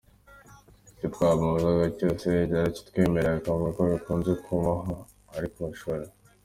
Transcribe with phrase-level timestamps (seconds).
[0.91, 4.93] Icyo twamubazaga cyose yarakitwemereraga, akavuga ko bikunze kumaho
[5.35, 6.05] ari ku ishuri”.